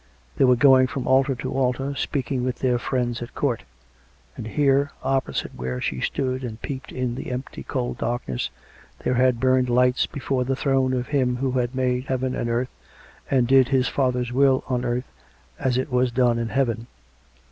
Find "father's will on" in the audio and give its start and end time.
13.89-14.85